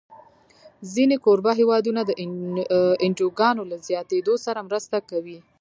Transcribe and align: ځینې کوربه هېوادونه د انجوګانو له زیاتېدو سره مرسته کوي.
ځینې 0.93 1.15
کوربه 1.25 1.51
هېوادونه 1.59 2.01
د 2.05 2.11
انجوګانو 3.05 3.63
له 3.71 3.77
زیاتېدو 3.87 4.33
سره 4.45 4.65
مرسته 4.67 4.97
کوي. 5.09 5.37